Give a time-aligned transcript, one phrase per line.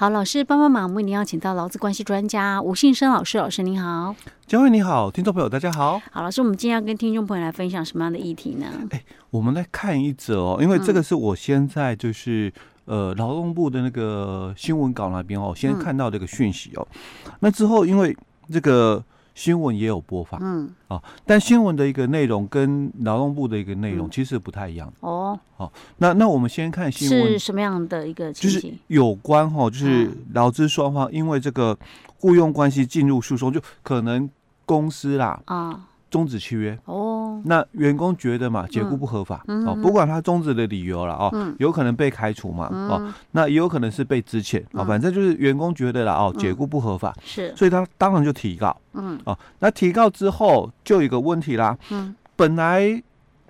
[0.00, 4.16] 好，老师帮帮忙，为您邀请到劳资关系专家吴信生老师，老师您好。
[4.46, 6.00] 嘉惠你好，听众朋友大家好。
[6.10, 8.64] 好，老师，我们今天要跟听众朋友来分享什么样的议题呢？
[8.92, 12.50] 哎，我们来看一则哦，因为这个是我现在就是、
[12.86, 16.88] 嗯、呃劳动部的那个新闻稿那边哦，先看到这个讯息哦。
[17.26, 18.16] 嗯、那之后因为
[18.50, 19.04] 这个。
[19.34, 25.40] 新闻也有播放，嗯，啊，但新闻的一个内容跟劳动部的一个内容其实不太一样，嗯、哦。
[25.56, 28.60] 好，那那我们先看新闻是什么样的一个情形？
[28.60, 31.78] 就是有关哈，就是劳资双方因为这个
[32.18, 34.28] 雇佣关系进入诉讼，就可能
[34.64, 35.88] 公司啦啊。
[36.10, 36.76] 终止契约。
[36.84, 49.18] 哦，那员工觉得嘛，解雇不合法、嗯、哦，不管他终止的理由了哦、嗯，有可能被开除嘛、嗯、哦，那也有可能是被支遣啊，反正就是员工觉得了哦，解雇不合法、嗯、是，所以他当然就提告，嗯。
[49.24, 53.02] 哦，那提告之后就有一个问题啦，嗯，本来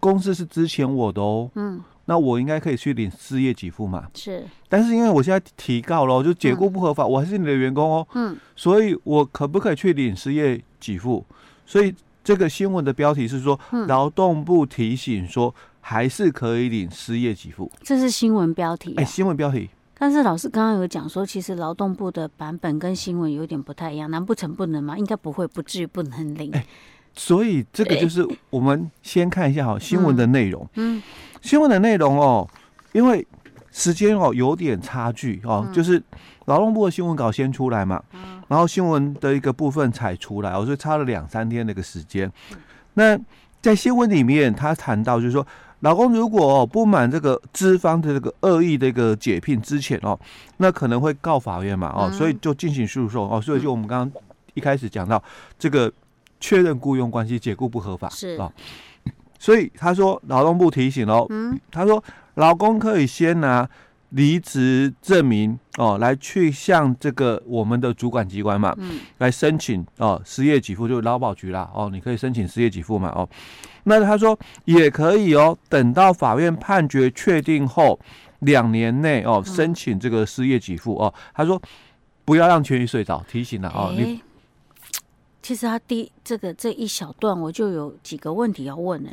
[0.00, 11.24] 公司是支遣我的哦，嗯，那我应该可以去领失业给付嘛，是，但是因为我现在提告了，就解雇不合法、嗯，我还是你的员工哦，嗯，所以我可不可以去领失业给付？
[11.64, 11.94] 所以。
[12.22, 17.70] 这个新闻的标题是说，劳动部提醒说，还是可以领失业给付。
[17.82, 19.00] 这是新闻标题、啊。
[19.00, 19.70] 哎，新闻标题。
[20.00, 24.10] 但是老师刚刚有讲说，其实劳动部的版本跟新闻有点不太一样。
[24.10, 24.96] 难不成不能吗？
[24.96, 26.52] 应该不会，不至于不能领。
[26.52, 26.64] 哎，
[27.14, 30.68] 所以这个就是我们先看一下哈，新闻的内容。
[30.74, 31.02] 嗯，
[31.40, 32.48] 新闻的内容哦，
[32.92, 33.26] 因为
[33.78, 36.02] 时间哦有点差距哦，就是
[36.46, 38.02] 劳动部的新闻稿先出来嘛。
[38.12, 42.32] 嗯然后新闻的一个部分才出来，我就差了两三天那个时间。
[42.94, 43.14] 那
[43.60, 45.46] 在新闻里面，他谈到就是说，
[45.80, 50.18] 老公如果不满这个资方的这个恶意的一个解聘之前哦，
[50.56, 53.38] 那可能会告法院嘛哦，所以就进行诉讼哦。
[53.38, 54.22] 所以就我们刚刚
[54.54, 55.22] 一开始讲到
[55.58, 55.92] 这个
[56.40, 58.50] 确认雇佣关系解雇不合法是啊，
[59.38, 61.26] 所以他说劳动部提醒哦，
[61.70, 62.02] 他说
[62.34, 63.68] 劳工可以先拿。
[64.12, 73.28] 离职证明哦，来去向这个我们的主管机关嘛，嗯，来申请哦失业给付，就是劳保局啦哦，你可以申请失业给付嘛哦。
[73.84, 78.00] 那他说也可以哦，等到法院判决确定后
[78.38, 81.12] 两年内哦，申请这个失业给付哦。
[81.34, 81.60] 他说
[82.24, 83.92] 不要让权益睡着，提醒了哦。
[83.94, 84.22] 你
[85.48, 89.10] 其实他第这个这一小段我就有几个问题要问了。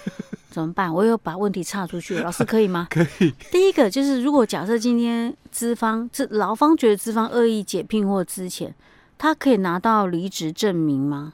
[0.50, 0.92] 怎么办？
[0.92, 2.88] 我有把问题岔出去，老师可以吗？
[2.92, 3.32] 可以。
[3.50, 8.74] 第一个就是，如果假设今天资方、这劳方觉得资方恶意解聘或之前，
[9.16, 11.32] 他可以拿到离职证明吗？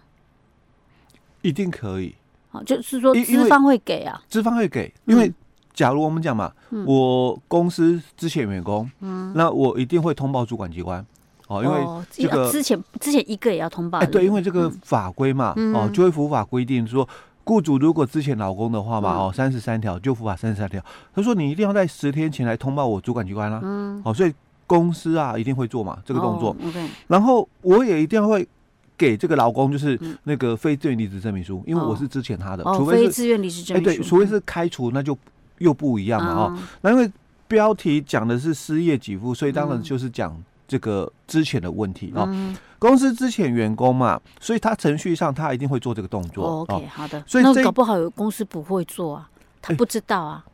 [1.43, 2.15] 一定可以。
[2.51, 5.33] 好，就是说资方会给啊，资方会给，因为
[5.73, 11.05] 假如我们讲嘛，嗯、我公司之前员工，嗯，那我一定会通报主管机关，
[11.49, 13.99] 哦，因为这个之前之前一个也要通报。
[13.99, 17.09] 哎，对，因为这个法规嘛，嗯、哦，就会服法规定说。
[17.47, 20.83] 雇主如果之前劳工的话嘛，哦，三十三条就服法三十三条。
[21.15, 23.61] 他说你一定要在十天前来通报我主管机关啦。
[23.63, 24.33] 嗯，哦，所以
[24.67, 26.57] 公司啊一定会做嘛这个动作。
[26.67, 26.89] OK。
[27.07, 28.49] 然后我也一定要会
[28.97, 33.99] 给这个劳工就是那个非自愿离职证明书，因为我是之前他的，除非是自愿离职证明书。
[33.99, 35.15] 对，除非是开除，那就
[35.59, 36.59] 又不一样了哦。
[36.81, 37.13] 那因为
[37.47, 40.35] 标题讲的是失业给付，所以当然就是讲。
[40.67, 46.47] 这个之前的问题啊、嗯，公司之前员工嘛，所以他程序上他一定会做这个动作。
[46.47, 47.23] 哦、OK，好的。
[47.27, 49.29] 所以那搞不好有公司不会做啊，
[49.61, 50.45] 他不知道啊。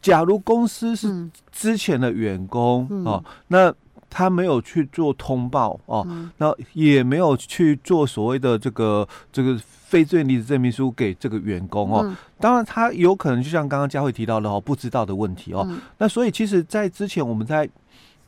[0.00, 3.74] 假如公司是之前的员工哦、那
[4.08, 6.06] 他没有去做通报哦、
[6.38, 12.16] 那也没有去做所谓的这个这个非自愿离职证明书给这个员工哦。
[12.38, 15.68] 当然，他有可能就像刚刚佳慧提到的哦，不知道的问题哦。
[15.98, 17.68] 那所以其实，在之前我们在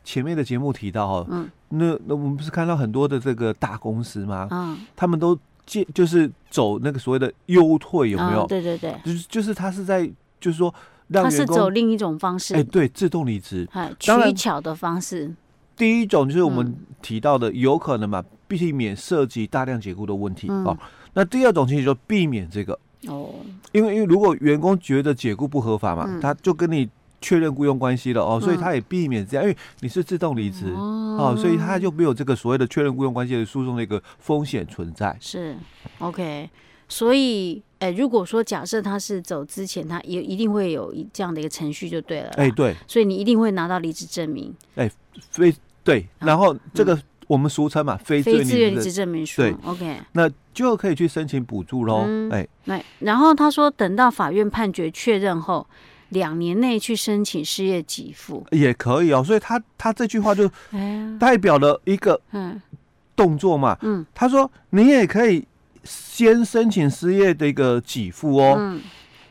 [0.03, 4.49] 前面的节目提到哈，嗯，那那我们不是看到很多的这个大公司吗？
[4.51, 8.47] 嗯，他们都借就是走那个所谓的优退，有没有？
[8.47, 10.05] 对对对，就是就是他是在
[10.41, 10.75] 就是说
[11.09, 13.69] 让员工，他是走另一种方式，哎，对，自动离职，
[13.99, 15.33] 取巧的方式。
[15.77, 20.77] 第一种就是我们提到的有可能嘛，避免涉及大量解雇的问题哦。
[21.13, 23.31] 那第二种其实就避免这个哦，
[23.73, 26.89] 因为因为如果员工觉得解雇不合法嘛，他就跟你。
[27.21, 35.15] 确认雇佣关系了哦，所以他也避免这样，因为你是自动离职哦，所以他就没有这个所谓的确认雇佣关系的诉讼的一个风险存在。
[35.21, 35.55] 是
[35.99, 36.49] ，OK，
[36.89, 42.31] 所以，哎，如果说假设他是走之前，他也一定会有一这样的一个程序就对了。
[42.37, 44.55] 哎，对，所以你一定会拿到离职证明。
[44.77, 44.91] 哎，
[45.31, 45.55] 非
[45.85, 49.43] 对，然后这个我们俗称嘛，非非自愿离职证明书。
[49.43, 52.07] 对，OK，那就可以去申请补助喽。
[52.31, 55.67] 哎，那，然后他说等到法院判决确认后。
[56.11, 58.47] 两年内去申请失业给付。
[58.51, 60.49] 也可以哦，所以他他这句话就
[61.19, 62.21] 代表了一个
[63.17, 65.47] 动作嘛，嗯，他说你也可以
[65.85, 68.81] 先申请失业的一个给付哦，嗯，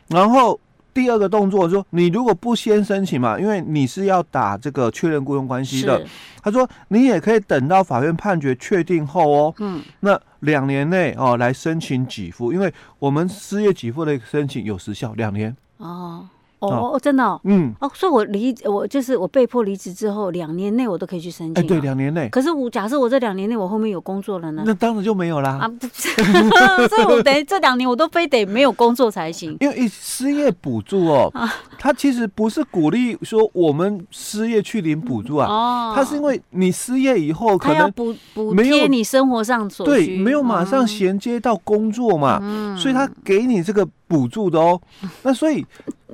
[0.08, 0.58] 然后
[0.92, 6.04] 第二个动作说，你如果不先申请嘛，因为你是要打这个确认雇佣关系的。
[6.42, 15.56] 他说你也可以等到法院判决确定后哦，嗯，那两年内哦来申请给付，因为我们失业给付的申请有时效两年。
[15.78, 16.28] 哦。
[16.60, 21.64] 哦，真的，哦，嗯，哦，所以我离我就是我被迫离职之后，两年内我都可以去申请。
[21.64, 22.28] 哎，对，两年内。
[22.28, 24.62] 可是我假设我这两年内我后面有工作了呢？
[24.66, 25.58] 那当然就没有啦。
[25.60, 25.70] 啊，
[26.88, 29.56] 所以我等于这两年我都非得没有工作才行。
[29.60, 31.32] 因为失业补助哦，
[31.78, 44.78] 它其实不是鼓励说我们失业去领补助啊，哦，它是因为你失业以后可能补补贴你生活上所需，对，没有马上衔接到工作嘛，嗯，所以他给你这个补助的哦，
[45.22, 45.64] 那所以。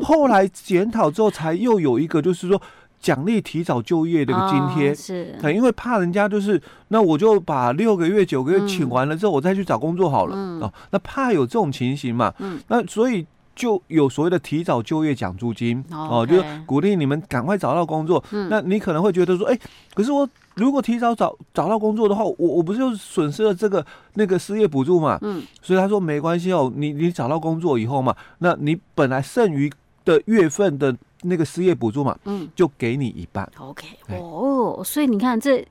[0.03, 2.61] 后来检讨之后，才又有一个，就是说
[3.01, 10.73] 奖励提早就业的一个津贴，是，因为怕人家就是，那我就把六个月、九个月请完了之后，我再去找工作好了哦。
[10.91, 12.33] 那怕有这种情形嘛，
[12.69, 18.23] 那所以就有所谓的提早就业奖助金哦，就是鼓励你们赶快找到工作。
[18.51, 19.59] 那你可能会觉得说，哎，
[19.95, 20.29] 可是我。
[20.57, 23.85] 如果提早找找到工作的话，我我不是就损失了这个
[24.15, 25.19] 那个失业补助嘛？
[25.21, 29.71] 嗯，所以他说没关系哦，你你找到工作以后嘛，那你本来剩余
[30.07, 30.97] 的月份的。
[31.23, 33.49] 那个失业补助嘛，嗯，就给你一半。
[33.59, 35.65] OK，哦，所以你看，这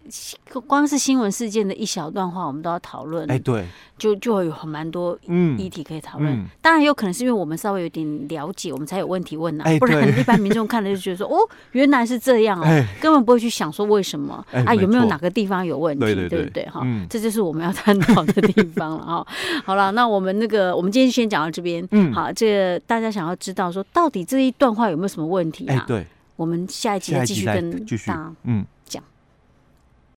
[0.67, 3.29] 光是新闻事件的一小段话，我们都要讨论。
[3.29, 3.65] 哎，对，
[3.97, 5.17] 就就会有蛮多
[5.57, 6.45] 议题可以讨论。
[6.61, 9.65] 当然，有可能是因为我们稍微有点了解，我们才有问题问啊。
[9.79, 11.37] 不然 一般民众看了就觉得说，哦，
[11.71, 16.65] 原来是这样哦，根本不会去想说为什么啊，有没有哪个地方有问题，对不对？
[16.65, 19.27] 哈，这就是我们要探讨的地方了哈。
[19.63, 21.87] 好了，那我们那个，我们今天先讲到这边。
[21.91, 25.34] 嗯，好，这个大家想要知道说，到底这一段话有没有什么问题？
[25.35, 26.05] 问题啊，对，
[26.35, 28.11] 我们下一集继续跟继续，
[28.43, 28.65] 嗯。